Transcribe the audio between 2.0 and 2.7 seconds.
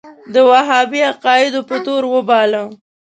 وباله.